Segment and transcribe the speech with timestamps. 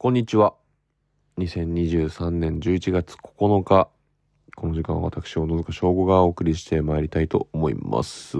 [0.00, 0.54] こんにちは。
[1.38, 3.88] 2023年11月9日、
[4.54, 8.38] この時間は私、小野塚翔吾がお送りしてまいりたいと思います。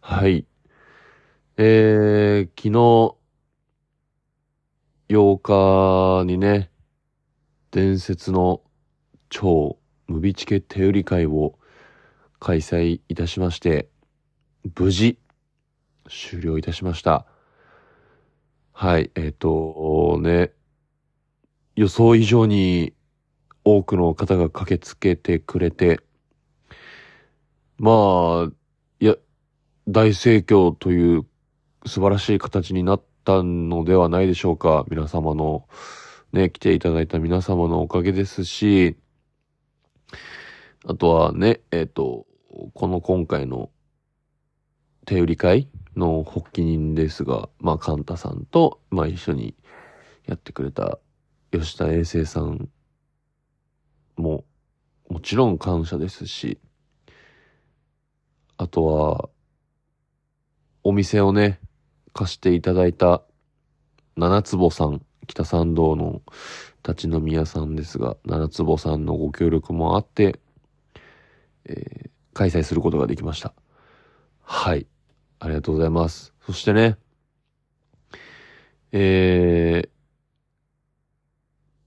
[0.00, 0.46] はい。
[1.56, 3.16] えー、昨日、
[5.08, 6.70] 8日にね、
[7.72, 8.62] 伝説の
[9.30, 11.58] 超ムビチケ手売り会を
[12.38, 13.88] 開催いたしまして、
[14.78, 15.18] 無事、
[16.08, 17.26] 終了いたしました。
[18.82, 20.52] はい、えっ、ー、と、ね、
[21.76, 22.94] 予想以上に
[23.62, 26.00] 多くの方が駆けつけてくれて、
[27.76, 28.52] まあ、
[29.00, 29.16] いや、
[29.86, 31.26] 大盛況という
[31.84, 34.86] 素晴らしい形になったのではないでしょうか。
[34.88, 35.68] 皆様の、
[36.32, 38.96] ね、来ていただいた皆様のおかげですし、
[40.86, 42.26] あとはね、えっ、ー、と、
[42.72, 43.68] この今回の
[45.06, 49.54] 手売り会の発起人ですが、まあ、カンタさんと、まあ、一緒に
[50.26, 50.98] やってくれた
[51.52, 52.68] 吉田衛生さん
[54.16, 54.44] も、
[55.08, 56.58] もちろん感謝ですし、
[58.56, 59.28] あとは、
[60.82, 61.60] お店をね、
[62.12, 63.22] 貸していただいた
[64.16, 66.22] 七坪さん、北参道の
[66.86, 70.38] 立ち飲み屋さんですが、七坪さんのご協力もあって、
[71.64, 73.54] えー、開催することができました。
[74.52, 74.88] はい。
[75.38, 76.34] ありがとうございます。
[76.44, 76.98] そしてね、
[78.90, 79.88] えー、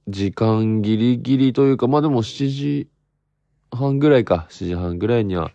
[0.08, 2.90] 時間ギリギリというか、まあでも7時
[3.70, 5.52] 半ぐらいか、7時半ぐらいには、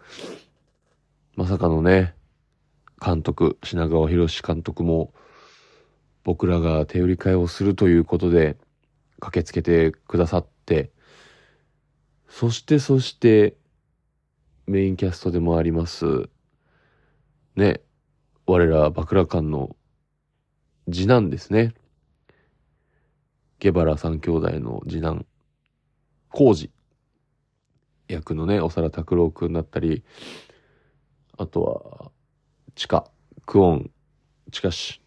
[1.35, 2.15] まさかのね、
[3.03, 5.15] 監督、品川博士監督も、
[6.25, 8.59] 僕らが手売り会をするということで、
[9.19, 10.93] 駆けつけてくださって、
[12.29, 13.57] そしてそして、
[14.67, 16.29] メインキャストでもあります、
[17.59, 17.81] ね、
[18.47, 19.75] 我らバクラカンの
[20.89, 21.75] 次男ですね。
[23.59, 25.27] ゲバラ三兄弟の次男、
[26.29, 26.71] コウジ
[28.07, 30.05] 役のね、おさら拓郎くんだったり、
[31.37, 32.13] あとは、
[32.77, 33.11] チカ、
[33.45, 33.91] クオン、
[34.53, 35.03] チカシ、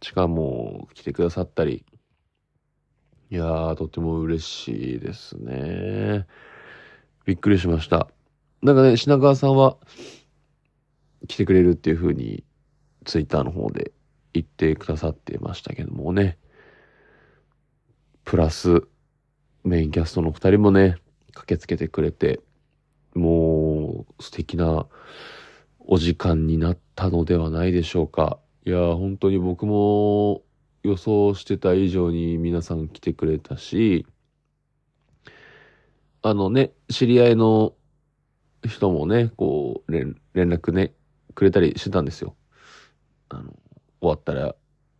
[0.00, 1.86] チカも来てくださったり、
[3.30, 6.26] いやー、とても嬉しいですね。
[7.26, 8.08] びっくりしました。
[8.60, 9.76] なんかね、品川さんは、
[11.26, 12.44] 来てくれるっていう風に、
[13.04, 13.92] ツイッターの方で
[14.34, 16.38] 言ってくださってましたけどもね。
[18.24, 18.82] プラス、
[19.64, 20.96] メインキャストの二人もね、
[21.32, 22.40] 駆けつけてくれて、
[23.14, 24.86] もう素敵な
[25.78, 28.38] お時間になったのではないでしょうか。
[28.66, 30.42] いや、本当に僕も
[30.82, 34.06] 予想してた以上に皆さん来てくれたし、
[36.20, 37.74] あのね、知り合いの
[38.66, 40.92] 人もね、こう、連絡ね、
[41.38, 42.34] くれたりしてたんですよ。
[43.28, 43.44] あの、
[44.00, 44.56] 終わったら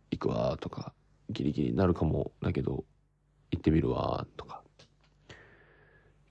[0.09, 0.93] 行くわとか、
[1.29, 2.85] ギリギリになるかもだけど、
[3.51, 4.63] 行ってみるわとか。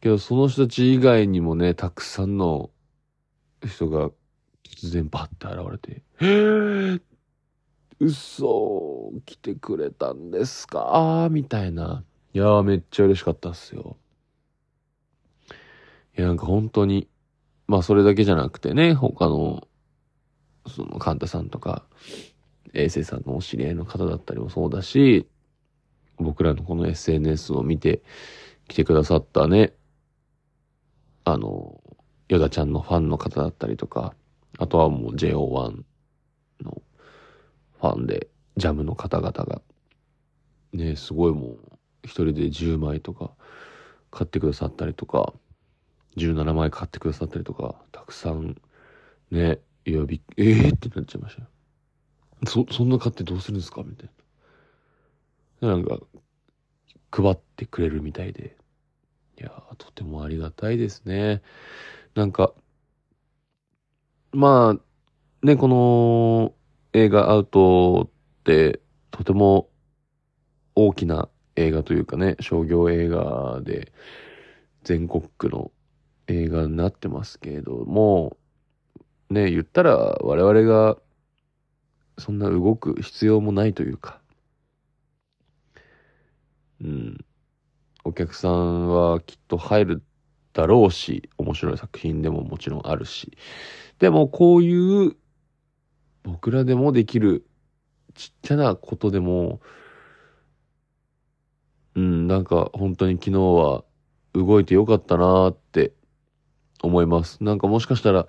[0.00, 2.70] けどその人たち以外にもね、たくさんの
[3.66, 4.08] 人が
[4.64, 7.02] 突然バッて現れて、へえー、
[7.98, 11.28] 嘘、来てくれたんですか？
[11.30, 12.02] みたいな。
[12.32, 13.98] いやーめっちゃ嬉しかったっすよ。
[16.16, 17.08] いや、なんか本当に、
[17.66, 19.67] まあそれだけじゃなくてね、他の
[20.68, 21.84] その、カンタさんとか、
[22.74, 25.26] 衛星さんのお知り合いの方だったりもそうだし、
[26.18, 28.02] 僕らのこの SNS を見て
[28.66, 29.72] 来てくださったね、
[31.24, 31.80] あの、
[32.28, 34.14] ヨダちゃんのファンの方だったりとか、
[34.58, 35.82] あとはもう JO1
[36.62, 36.82] の
[37.80, 39.62] ファンで、ジャムの方々が、
[40.72, 41.58] ね、すごいもう、
[42.02, 43.30] 一人で10枚とか
[44.10, 45.32] 買ってくださったりとか、
[46.16, 48.60] 17枚買ってくださったりとか、たくさん
[49.30, 51.48] ね、いや、びっ、えー、ってなっちゃいましたよ。
[52.46, 53.82] そ、そんな買ってどうするんですか？
[53.82, 54.10] みたい
[55.62, 55.68] な。
[55.68, 55.98] なんか、
[57.10, 58.58] 配ってくれるみたいで。
[59.38, 61.40] いやとてもありがたいですね。
[62.14, 62.52] なんか、
[64.32, 66.54] まあ、ね、この
[66.92, 69.70] 映画アウトって、とても
[70.74, 73.92] 大きな映画というかね、商業映画で、
[74.82, 75.72] 全国区の
[76.26, 78.36] 映画になってますけれども、
[79.30, 80.96] ね、言ったら我々が
[82.18, 84.20] そんな動く必要もないというか、
[86.80, 87.24] うん。
[88.04, 90.02] お客さんはきっと入る
[90.52, 93.36] だろうし、面白い作品でももちろんあるし。
[93.98, 95.16] でもこういう
[96.22, 97.46] 僕らでもできる
[98.14, 99.60] ちっちゃなことでも、
[101.94, 103.84] うん、なんか本当に昨日は
[104.34, 105.92] 動いてよかったなーって
[106.82, 107.42] 思います。
[107.42, 108.26] なんかもしかしたら、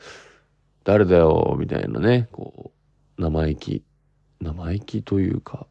[0.83, 2.71] 誰だよ、みたいなね、こ
[3.17, 3.83] う、生意気、
[4.41, 5.67] 生意気というか、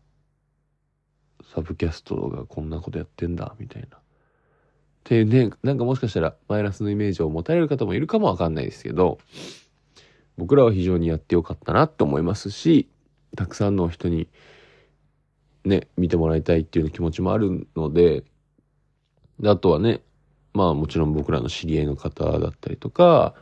[1.55, 3.97] サブキャストがこんなことやってんだ、みたいな。
[3.97, 4.01] っ
[5.05, 9.19] ていうね、なんかもしかしたらマイナスのイメージを持たれる方もいるかもわかんないですけど、
[10.37, 12.89] 僕らは非常にやってよかったなって思いますし、
[13.37, 14.29] たくさんの人に
[15.65, 18.25] ね、見てもらいたいっていう気持ちもあるので、
[19.41, 20.03] であとはね、
[20.53, 23.35] まあもちろん僕らの知り合いの方だったりとか、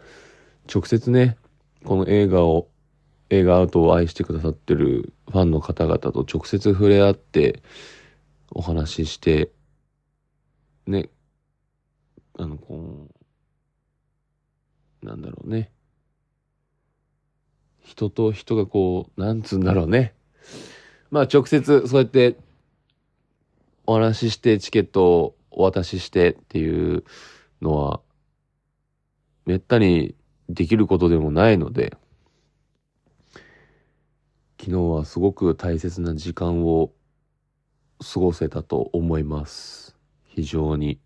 [0.73, 1.37] 直接ね、
[1.87, 2.69] この映画を、
[3.31, 7.63] 映画アートを愛してくださってるファンの方々と直接触れ合って
[8.51, 9.51] お話しして、
[10.87, 11.09] ね、
[12.37, 13.09] あの、こ
[15.03, 15.71] う、なんだろうね。
[17.83, 20.13] 人と人がこう、なんつうんだろうね。
[21.13, 22.37] まあ直接そうやって
[23.87, 27.05] お話ししてチケットをお渡ししてっていう
[27.63, 28.01] のは、
[29.45, 30.17] めったに
[30.49, 31.97] できることでもないので、
[34.61, 36.93] 昨日はすごく大切な時間を
[38.01, 39.97] 過ごせたと思います。
[40.25, 41.01] 非常に。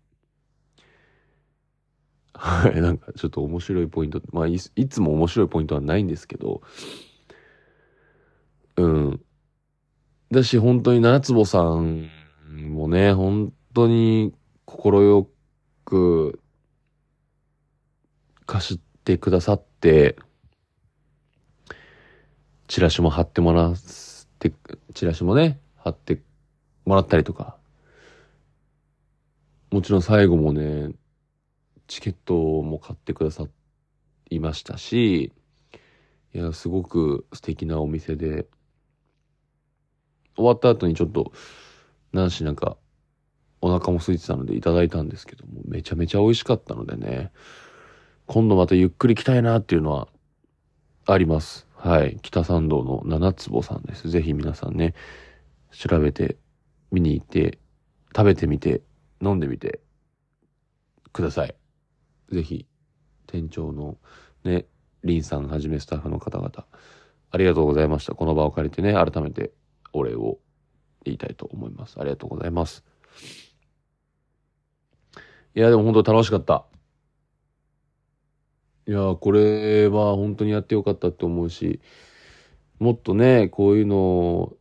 [2.33, 6.61] はい、なんかちょっと面白いポイント、まあいいつも面白いポイントはないんですけど、
[8.77, 9.21] うん。
[10.31, 12.09] だし、本当に七坪さん
[12.69, 14.33] もね、本当に
[14.65, 15.27] 快
[15.85, 16.39] く
[18.45, 20.17] 貸してくださって、
[22.67, 23.75] チラシも貼ってもらっ
[24.39, 24.53] て、
[24.93, 26.21] チラシもね、貼って
[26.85, 27.57] もらったりとか。
[29.71, 30.91] もちろん最後もね、
[31.87, 33.45] チケットも買ってくださ
[34.29, 35.33] いましたし、
[36.33, 38.47] いや、すごく素敵なお店で、
[40.35, 41.33] 終わった後にちょっと、
[42.13, 42.77] 何しなんか、
[43.61, 47.31] お腹も空いてたのでいただいたんですけども、めちゃめちゃ美味しかったのでね、
[48.31, 50.07] 今度またゆっくり来たいなっていうのは
[51.05, 51.67] あります。
[51.75, 52.17] はい。
[52.21, 54.07] 北参道の七坪さんです。
[54.07, 54.93] ぜひ皆さんね、
[55.69, 56.37] 調べて、
[56.93, 57.59] 見に行って、
[58.15, 58.83] 食べてみて、
[59.21, 59.81] 飲んでみて、
[61.11, 61.53] ください。
[62.31, 62.65] ぜひ、
[63.27, 63.97] 店長の
[64.45, 64.65] ね、
[65.03, 66.51] リンさんはじめスタッフの方々、
[67.31, 68.15] ありがとうございました。
[68.15, 69.51] この場を借りてね、改めて
[69.91, 70.39] お礼を
[71.03, 71.99] 言いたいと思います。
[71.99, 72.85] ありがとうございます。
[75.53, 76.70] いや、でも本当楽しかった。
[78.87, 81.79] いや、これは本当にやってよかったって思うし、
[82.79, 84.57] もっとね、こういうのを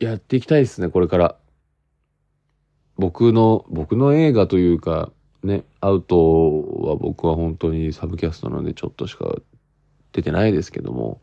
[0.00, 1.36] やっていきたいですね、これから。
[2.96, 5.12] 僕の、僕の映画というか、
[5.42, 6.16] ね、アウト
[6.82, 9.34] は僕は本当にサブキャストなのでちょっとしか
[10.12, 11.20] 出てないですけども、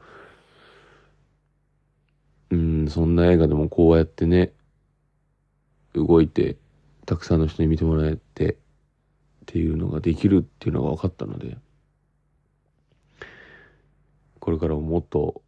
[2.51, 4.53] うん、そんな映画でもこうやってね、
[5.93, 6.57] 動いて、
[7.05, 8.55] たくさんの人に見てもらえて、っ
[9.45, 11.57] ていうのができるっていうのが分かったので、
[14.39, 15.41] これからももっと、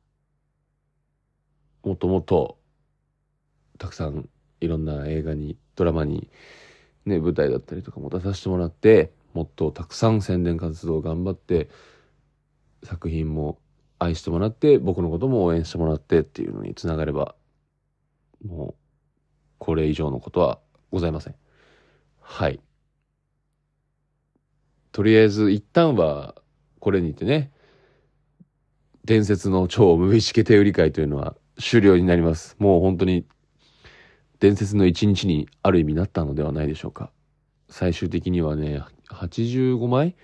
[1.83, 2.57] もっともっと、
[3.77, 4.29] たくさん
[4.59, 6.29] いろんな映画に、ドラマに、
[7.05, 11.69] ね、舞台だったりとかも出させてもらって、もっとたくさん宣伝活動を頑張って、
[12.83, 13.59] 作品も
[13.99, 17.35] 愛してもらって、僕のことも応援してもらってっていうのにつながれば、
[18.45, 18.75] もう、
[19.57, 20.59] これ以上のことは
[20.91, 21.35] ございません。
[22.19, 22.59] はい。
[24.91, 26.35] とりあえず一旦は
[26.79, 27.51] これにてね、
[29.05, 32.55] 伝説の超無意識手売り会というのは終了になります。
[32.59, 33.25] もう本当に
[34.39, 37.11] 伝説の一日にある意味なったのではないでしょうか。
[37.69, 40.15] 最終的にはね、85枚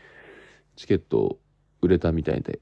[0.75, 1.39] チケット
[1.81, 2.59] 売れたみたいで。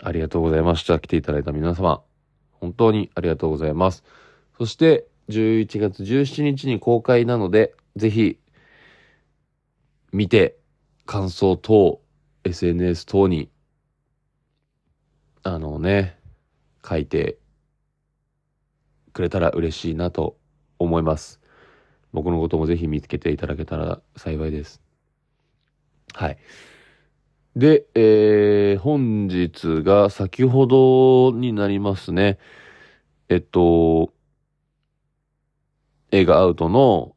[0.00, 1.00] ありがとうございました。
[1.00, 2.02] 来ていただいた皆様。
[2.52, 4.04] 本当にありがとうございます。
[4.58, 8.38] そして、11月17日に公開なので、ぜひ、
[10.12, 10.56] 見て、
[11.04, 12.00] 感想等、
[12.44, 13.50] SNS 等に、
[15.50, 16.18] あのね、
[16.86, 17.38] 書いて
[19.14, 20.36] くれたら嬉しいなと
[20.78, 21.40] 思います。
[22.12, 24.82] 僕のこともぜひ見つけていただけたら幸いです。
[26.12, 26.38] はい。
[27.56, 32.38] で、えー、本日が先ほどになりますね。
[33.30, 34.12] えっと、
[36.10, 37.16] 映画アウトの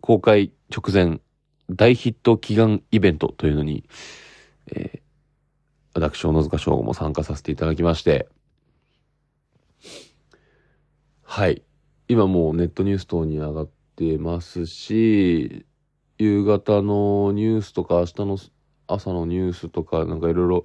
[0.00, 1.20] 公開直前
[1.70, 3.84] 大ヒット祈願イベントというのに、
[4.72, 5.03] えー、
[5.94, 8.28] 私、小野塚翔吾も参加させていただきまして、
[11.22, 11.62] はい。
[12.08, 15.66] 今もうネットニュース等に上がってますし、
[16.18, 18.38] 夕方のニュースとか明日の
[18.86, 20.64] 朝のニュースとかなんかいろいろ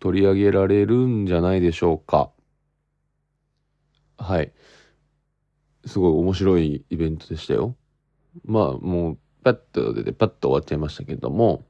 [0.00, 2.30] 取り上げられるんじゃないでしょうか。
[4.18, 4.52] はい。
[5.86, 7.76] すごい面白いイベントでしたよ。
[8.44, 11.64] まあもうパッと出てパッと終わっちゃいましたけども、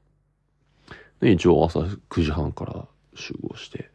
[1.19, 3.89] で一応朝9時半から集合して、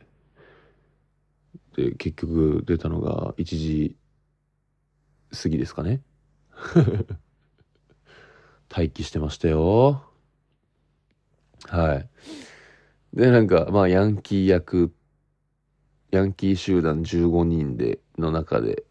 [1.76, 3.96] で、結局出たのが1時
[5.32, 6.02] 過ぎですかね。
[8.70, 10.04] 待機してましたよ。
[11.66, 12.08] はい。
[13.14, 14.92] で、なんか、まあ、ヤンキー役、
[16.10, 18.84] ヤンキー集団15人で、の中で、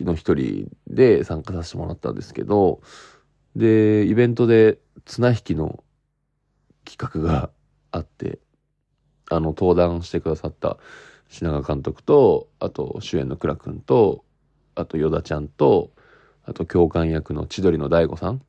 [0.00, 2.80] の一人で参加させてもらったんですけど、
[3.54, 5.83] で、イベントで綱引きの
[6.84, 7.50] 企画が
[7.90, 8.38] あって、
[9.30, 10.78] あの、登壇してくださった
[11.28, 14.24] 品川監督と、あと主演の倉くんと、
[14.74, 15.90] あとヨダちゃんと、
[16.44, 18.42] あと教官役の千鳥の大悟さん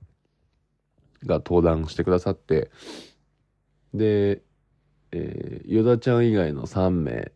[1.26, 2.70] が登壇してくださって、
[3.94, 4.42] で、
[5.12, 7.32] えー、ヨダちゃん以外の3名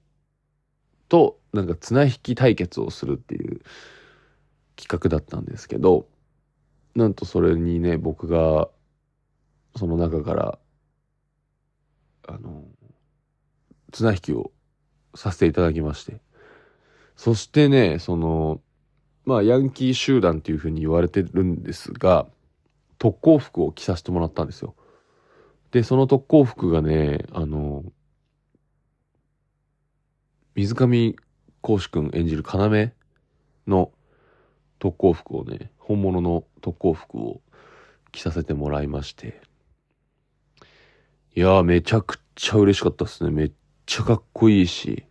[1.08, 3.62] と、なんか綱引き対決をするっていう
[4.76, 6.08] 企画だったんですけど、
[6.96, 8.70] なんとそれにね、僕が、
[9.76, 10.60] その中から、
[12.30, 12.64] あの、
[13.92, 14.52] 綱引きを
[15.16, 16.22] させていただきまして。
[17.16, 18.62] そしてね、その、
[19.26, 22.28] まあ、ヤンキー集団っていうふうに言われてるんですが、
[22.98, 24.76] 特攻服を着させてもらったんですよ。
[25.72, 27.84] で、その特攻服がね、あの、
[30.56, 31.16] 水上
[31.62, 32.92] 浩志くん演じる要
[33.68, 33.92] の
[34.80, 37.42] 特攻服をね、本物の特攻服を
[38.12, 39.42] 着させてもらいまして。
[41.40, 43.32] いやー、めちゃくちゃ嬉しかったっすね。
[43.32, 43.52] めっ
[43.86, 45.06] ちゃかっこいいし。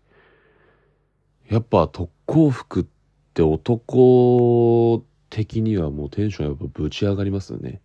[1.49, 2.87] やっぱ特攻服っ
[3.33, 7.81] て男的にはもうテンションやっぱぶち上がりますよね。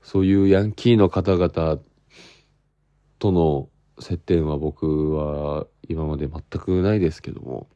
[0.00, 1.80] そういうヤンキーの方々
[3.18, 7.68] との接点は僕は今まで全くないですけども。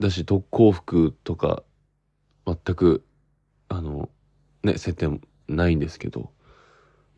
[0.00, 1.64] だし特攻服とか
[2.46, 3.04] 全く
[3.68, 4.08] あの
[4.62, 6.32] ね接点ないんですけど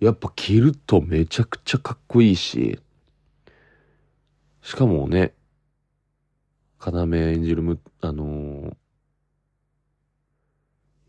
[0.00, 2.78] やっぱ着るとめちゃくちゃかっこいいし
[4.62, 5.35] しかもね
[6.81, 8.76] 要演じるむあのー、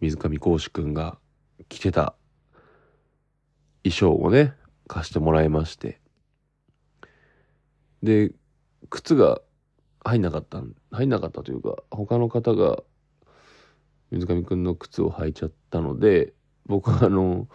[0.01, 1.17] 水上浩志くんが
[1.67, 2.15] 着てた
[3.83, 4.53] 衣装をね
[4.87, 6.01] 貸してもらいまして。
[8.01, 8.31] で
[8.89, 9.41] 靴が
[10.03, 12.81] 入んなかった、入んなかったというか、他の方が
[14.11, 16.33] 水上くんの靴を履いちゃったので、
[16.65, 17.47] 僕はあの、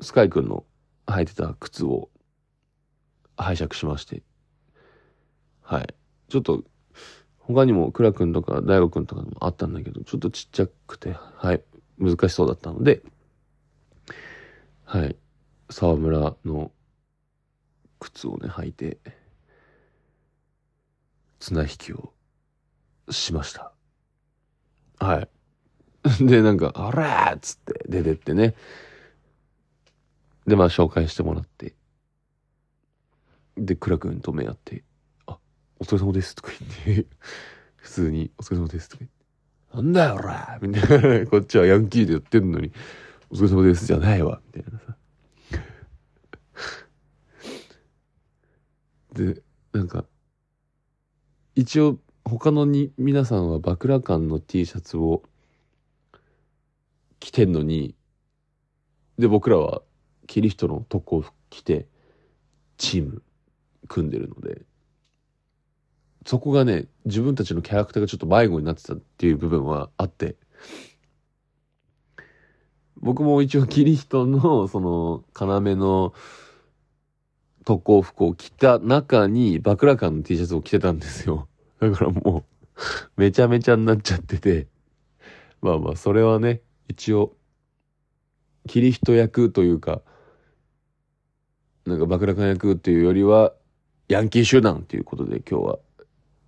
[0.00, 0.64] スカイくんの
[1.06, 2.10] 履いてた靴を
[3.36, 4.22] 拝借しまして、
[5.62, 5.94] はい。
[6.28, 6.64] ちょっと、
[7.38, 11.62] 他にも、クラくんとか大悟くんとかもあったんだけど、ちょっとちっちゃくて、はい、
[11.98, 13.02] 難しそうだったので、
[14.84, 15.16] はい、
[15.70, 16.72] 沢村の
[17.98, 18.98] 靴をね、履いて、
[21.38, 22.12] 綱引きを
[23.10, 23.72] しました。
[24.98, 25.28] はい。
[26.24, 28.54] で、なんか、あらーっつって出てってね。
[30.50, 31.76] で、まあ紹介してもらって。
[33.56, 34.82] で、クラ君と目合って、
[35.26, 35.38] あ、
[35.78, 36.50] お疲れ様ですとか
[36.86, 37.06] 言って、
[37.76, 41.26] 普通に、お疲れ様ですとか言って、なんだよ、おらみたいな。
[41.30, 42.72] こっちはヤンキーでやってんのに、
[43.30, 44.96] お疲れ様ですじゃないわ、みたいなさ。
[49.14, 49.40] で、
[49.72, 50.04] なんか、
[51.54, 55.22] 一応他のに皆さんはバクラカンの T シャツを
[57.20, 57.94] 着てんのに
[59.16, 59.82] で僕らは
[60.30, 61.88] キリヒトの特攻服着て
[62.78, 63.22] チーム
[63.88, 64.62] 組んでるので
[66.24, 70.36] そこがね自分たちのキャラクターがちょっと迷子になってたっていう部分はあって
[72.96, 76.14] 僕も一応キリヒトのその要の
[77.64, 81.48] 特攻服を着た中にバクラカンの T シャツを着てたんですよ。
[81.80, 82.44] だからも
[82.76, 84.68] うめちゃめちゃになっちゃってて、
[85.60, 87.34] まあまあ、それはね、一応、
[88.66, 90.02] キリヒト役というか、
[91.86, 93.54] なんか爆落役っていうよりは、
[94.08, 95.78] ヤンキー集団っていうことで今日は、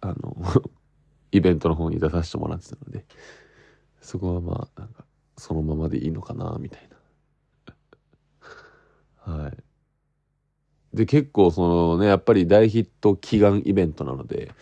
[0.01, 0.37] あの
[1.33, 3.05] イベントの方に出させてもらってたので、
[4.01, 5.05] そこはまあ、なんか、
[5.39, 6.89] そのままでいいのかな、みたい
[9.27, 9.33] な。
[9.45, 9.57] はい。
[10.93, 14.53] で、結構そのね、やっぱり大ヒット祈願イベントなので、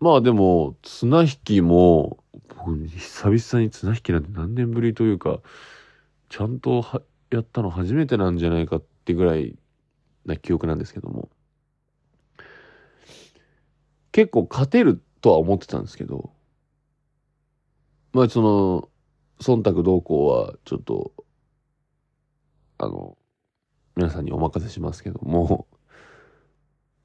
[0.00, 5.40] まあでも、綱引きも、僕、久々に綱引きなんて何年ぶりというか、
[6.28, 9.56] ちゃんとはやったの初めてなんじゃないかってってぐらい
[10.24, 11.28] な記憶なんですけども。
[14.10, 16.32] 結構勝てるとは思ってたんですけど、
[18.12, 18.88] まあその、
[19.38, 21.12] 忖度同行はちょっと、
[22.78, 23.16] あの、
[23.94, 25.68] 皆さんにお任せしますけども、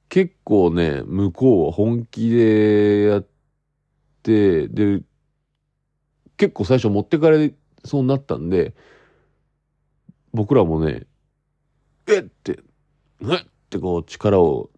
[0.10, 3.28] 結構ね、向こうは本気でやっ
[4.24, 5.04] て、で、
[6.38, 7.54] 結構最初持ってかれ
[7.86, 8.74] そうになったんで、
[10.34, 11.06] 僕らもね、
[12.12, 12.60] えって、
[13.22, 14.70] えってこう力を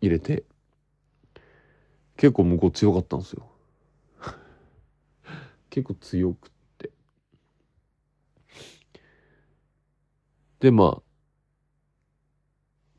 [0.00, 0.44] 入れて、
[2.16, 3.50] 結構向こう強かったんですよ。
[5.70, 6.90] 結構強くって。
[10.60, 11.02] で、まあ、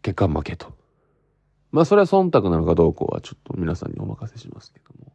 [0.01, 0.75] 結果負けと。
[1.72, 5.13] まあ、それは忖度なのかどうかはちょっと皆さんにお任せしますけども。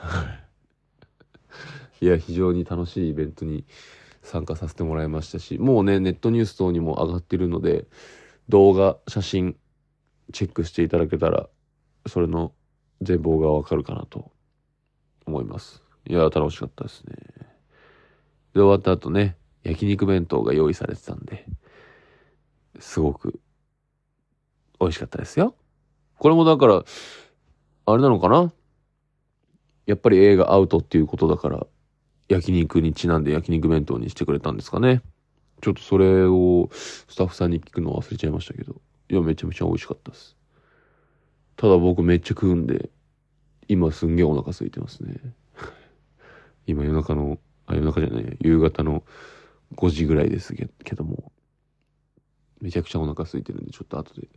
[2.00, 3.64] いや、非常に楽しいイベントに
[4.22, 7.86] 参加させてもらいましたし、もうね、ネットニュース等にも上がってるので、
[8.48, 9.56] 動画、写真、
[10.32, 11.48] チェックしていただけたら、
[12.06, 12.52] それの
[13.00, 14.30] 全貌がわかるかなと
[15.26, 15.82] 思います。
[16.06, 17.14] いや、楽しかったですね。
[18.54, 21.46] で、終わった後ね、焼肉弁当が用意されてたんで、
[22.78, 23.40] すごく
[24.80, 25.54] 美味しかったですよ。
[26.18, 26.84] これもだから、
[27.86, 28.52] あれなのかな？
[29.86, 31.66] やっぱり映画アウトっていうことだから、
[32.30, 35.02] 焼肉にちなんで焼肉弁当にしてくれたんですかね。
[35.60, 40.36] ちょっとそれをスタッフさんに聞くの忘れちゃいましたけど、いや、めちゃめちゃ美味しかったです。
[41.56, 42.88] ただ僕めっちゃ食うんで、
[43.66, 45.16] 今すんげえお腹空いてますね。
[46.68, 49.02] 今夜中の、あ、夜中じゃない、夕方の
[49.74, 51.32] 5時ぐらいですけけども、
[52.60, 54.28] めちゃくちゃお腹空いてるんで、ちょっと後で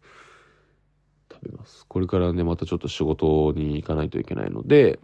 [1.32, 1.86] 食べます。
[1.88, 5.00] これからね、またちょっと仕事に行かないといけないので、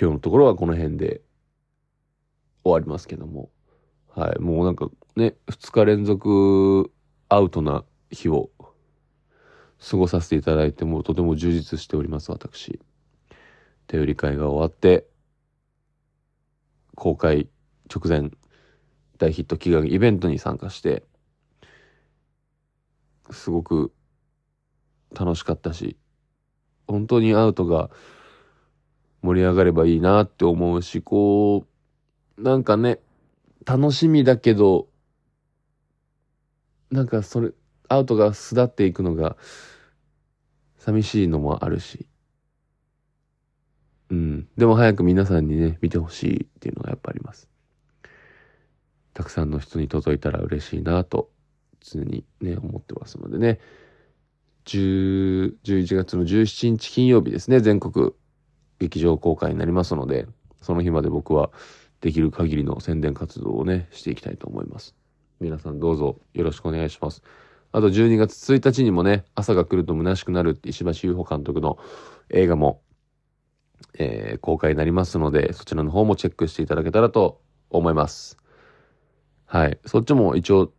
[0.00, 1.22] 今日のところはこの辺で
[2.62, 3.50] 終わりますけども、
[4.14, 6.92] はい、もうなんかね、2日連続
[7.28, 8.50] アウトな日を
[9.90, 12.78] 過ごさせていただいて、もうとても充実しております、私。
[13.88, 15.08] 手売り会が終わって、
[16.94, 17.48] 公開
[17.92, 18.30] 直前
[19.18, 21.02] 大ヒット祈願イベントに参加して、
[23.32, 23.92] すごく
[25.12, 25.96] 楽しかったし、
[26.86, 27.90] 本当にアウトが
[29.22, 31.66] 盛り上がればいいなって思うし、こ
[32.38, 33.00] う、なんかね、
[33.66, 34.88] 楽しみだけど、
[36.90, 37.52] なんかそれ、
[37.88, 39.36] アウトが巣立っていくのが
[40.78, 42.06] 寂しいのもあるし、
[44.10, 44.48] うん。
[44.56, 47.48] でも早く皆さんにね、見てほしいっていうのがやっぱあります。
[49.12, 51.30] たくさんの人に届いたら嬉しいなと、
[51.80, 53.58] 常にね、思ってますのでね。
[54.64, 58.12] 10 11月の17日金曜日ですね、全国
[58.78, 60.26] 劇場公開になりますので、
[60.60, 61.50] その日まで僕は
[62.00, 64.94] できる限りの宣伝活動をね、していきたいと思います。
[65.40, 67.22] 皆さんどうぞよろしくお願いします。
[67.70, 71.78] あと12月1日にもね、朝が来ると虚しくなるって石橋優穂監督の
[72.30, 72.82] 映画も、
[73.98, 78.38] えー公開になりますので、そちらの方もチェックしていただけたらと思います。
[79.46, 79.78] はい。
[79.86, 80.72] そっちも一応、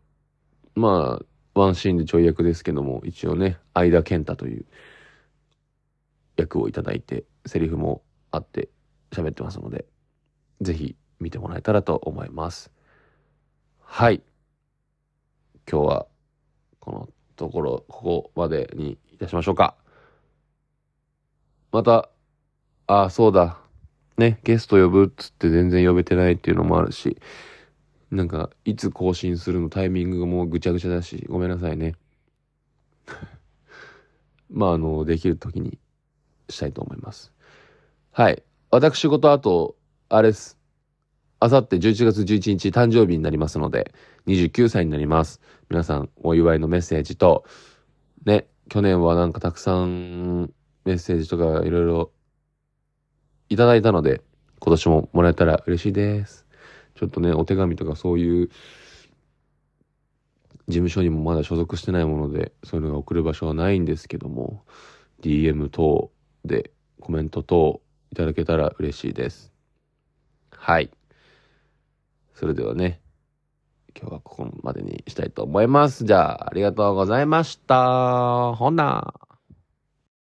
[0.75, 1.25] まあ、
[1.59, 4.65] ワンシーンでちょい役ですけども、一応ね、相田健太という
[6.37, 8.69] 役をいただいて、セリフもあって
[9.11, 9.85] 喋ってますので、
[10.61, 12.71] ぜひ見てもらえたらと思います。
[13.79, 14.21] はい。
[15.69, 16.07] 今日は、
[16.79, 19.75] このところ、ここまでにいたしましょうか。
[21.71, 22.09] また、
[22.87, 23.59] ああ、そうだ。
[24.17, 27.17] ね、ゲスト呼ぶっつって全然呼べてないっていうのもあるし、
[28.11, 31.95] なんか、いつ更新するのタイミングもぐちゃぐちゃだし、ごめんなさいね。
[34.49, 35.77] まあ、あの、できる時に
[36.49, 37.31] したいと思います。
[38.11, 38.43] はい。
[38.71, 39.75] 私事あと、
[40.09, 40.57] あれです。
[41.39, 43.93] あさって11月11日誕生日になりますので、
[44.25, 45.39] 29歳になります。
[45.69, 47.45] 皆さんお祝いのメッセージと、
[48.25, 50.51] ね、去年はなんかたくさん
[50.85, 52.11] メッセージとかいろいろ
[53.47, 54.21] いただいたので、
[54.59, 56.47] 今年ももらえたら嬉しいです。
[56.95, 58.49] ちょっとね、お手紙とかそういう
[60.67, 64.65] 事務所にもまだ所属してないもので、そういうのが送る場所はないんですけども、
[65.21, 66.11] DM 等
[66.43, 69.51] でコメント等いただけたら嬉しいです。
[70.51, 70.89] はい。
[72.33, 73.01] それではね、
[73.99, 76.05] 今日はここまでにしたいと思います。
[76.05, 78.55] じゃあ、ありがとうございました。
[78.55, 79.13] ほな。